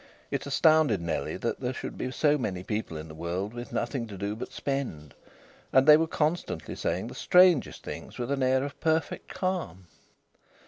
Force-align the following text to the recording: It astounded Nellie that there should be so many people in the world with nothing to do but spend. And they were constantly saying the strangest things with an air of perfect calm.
It 0.31 0.47
astounded 0.47 0.99
Nellie 0.99 1.37
that 1.37 1.59
there 1.59 1.73
should 1.73 1.95
be 1.95 2.09
so 2.09 2.35
many 2.35 2.63
people 2.63 2.97
in 2.97 3.07
the 3.07 3.13
world 3.13 3.53
with 3.53 3.71
nothing 3.71 4.07
to 4.07 4.17
do 4.17 4.35
but 4.35 4.51
spend. 4.51 5.13
And 5.71 5.85
they 5.85 5.95
were 5.95 6.07
constantly 6.07 6.73
saying 6.73 7.05
the 7.05 7.13
strangest 7.13 7.83
things 7.83 8.17
with 8.17 8.31
an 8.31 8.41
air 8.41 8.63
of 8.63 8.79
perfect 8.79 9.27
calm. 9.31 9.85